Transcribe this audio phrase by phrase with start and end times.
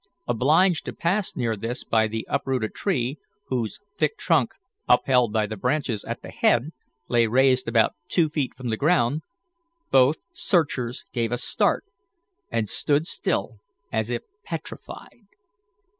[0.27, 3.19] Obliged to pass near this by the uprooted tree
[3.49, 4.53] whose thick trunk,
[4.89, 6.71] upheld by the branches at the head,
[7.07, 9.21] lay raised about two feet from the ground
[9.91, 11.85] both searchers gave a start,
[12.49, 13.59] and stood still
[13.91, 15.27] as if petrified.